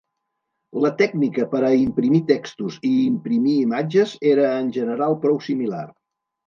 [0.85, 5.89] La tècnica per a imprimir textos i imprimir imatges era en general prou similar.